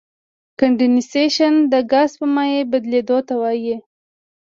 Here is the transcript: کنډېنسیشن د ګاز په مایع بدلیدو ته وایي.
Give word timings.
کنډېنسیشن 0.59 1.53
د 1.71 1.73
ګاز 1.91 2.11
په 2.19 2.25
مایع 2.35 2.61
بدلیدو 2.71 3.17
ته 3.27 3.33
وایي. 3.41 3.75